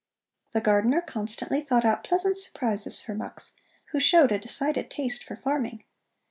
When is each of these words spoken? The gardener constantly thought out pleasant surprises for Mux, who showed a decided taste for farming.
The 0.53 0.61
gardener 0.61 0.99
constantly 1.01 1.61
thought 1.61 1.85
out 1.85 2.03
pleasant 2.03 2.35
surprises 2.39 2.99
for 3.03 3.13
Mux, 3.13 3.53
who 3.91 3.99
showed 3.99 4.31
a 4.31 4.39
decided 4.39 4.89
taste 4.89 5.23
for 5.23 5.35
farming. 5.35 5.83